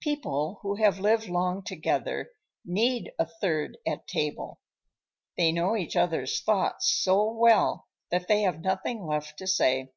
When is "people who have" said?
0.00-0.98